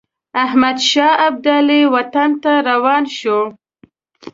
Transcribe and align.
احمدشاه 0.43 1.13
ابدالي 1.27 1.81
وطن 1.93 2.29
ته 2.43 2.51
روان 2.69 3.03
شو. 3.17 3.39